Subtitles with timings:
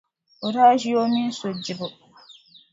[0.45, 1.87] O daa ʒi o mini so dibu.